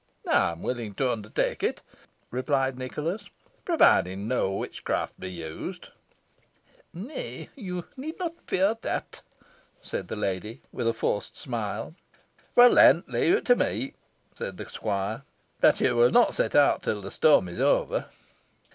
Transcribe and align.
"I 0.27 0.53
am 0.53 0.63
willing 0.63 0.95
to 0.95 1.11
undertake 1.11 1.61
it," 1.61 1.83
replied 2.31 2.75
Nicholas, 2.75 3.25
"provided 3.65 4.17
no 4.17 4.51
witchcraft 4.51 5.19
be 5.19 5.29
used." 5.29 5.89
"Nay, 6.91 7.51
you 7.55 7.85
need 7.95 8.17
not 8.17 8.33
fear 8.47 8.75
that," 8.81 9.21
said 9.79 10.07
the 10.07 10.15
lady, 10.15 10.63
with 10.71 10.87
a 10.87 10.93
forced 10.93 11.37
smile. 11.37 11.93
"Well, 12.55 12.73
then, 12.73 13.03
leave 13.05 13.35
it 13.35 13.45
to 13.45 13.55
me," 13.55 13.93
said 14.35 14.57
the 14.57 14.65
squire; 14.65 15.21
"but 15.59 15.79
you 15.79 15.95
will 15.95 16.09
not 16.09 16.33
set 16.33 16.55
out 16.55 16.81
till 16.81 17.01
the 17.03 17.11
storm 17.11 17.47
is 17.47 17.59
over?" 17.61 18.07